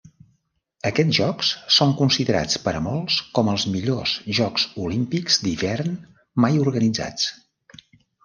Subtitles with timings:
[0.89, 5.93] Aquests jocs són considerats per a molts com els millors jocs olímpics d'hivern
[6.47, 7.29] mai organitzats.